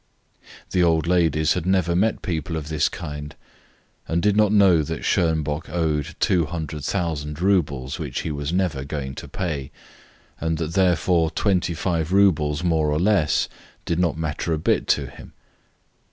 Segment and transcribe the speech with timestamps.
[0.71, 3.35] The old ladies had never met people of this kind,
[4.07, 9.27] and did not know that Schonbock owed 200,000 roubles which he was never going to
[9.27, 9.69] pay,
[10.39, 13.47] and that therefore 25 roubles more or less
[13.85, 15.33] did not matter a bit to him.